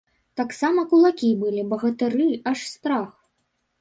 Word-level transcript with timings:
Таксама 0.39 0.85
кулакі 0.93 1.29
былі, 1.43 1.67
багатыры, 1.73 2.27
аж 2.53 2.59
страх. 2.73 3.09